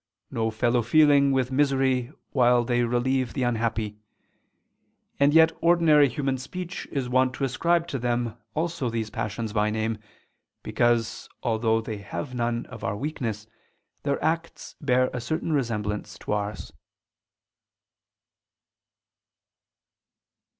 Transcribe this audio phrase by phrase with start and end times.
[0.31, 3.99] no fellow feeling with misery while they relieve the unhappy:
[5.19, 9.69] and yet ordinary human speech is wont to ascribe to them also these passions by
[9.69, 9.99] name,
[10.63, 13.45] because, although they have none of our weakness,
[14.01, 16.73] their acts bear a certain resemblance to ours."